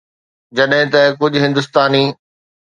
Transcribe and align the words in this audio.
جڏهن 0.57 0.87
ته 0.95 1.01
ڪجهه 1.19 1.43
هندستاني 1.45 2.03